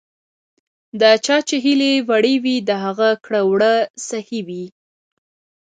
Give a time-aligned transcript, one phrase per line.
[0.99, 3.73] د چا چې هیلې وړې وي، د هغه کړه ـ وړه
[4.09, 4.65] صحیح وي.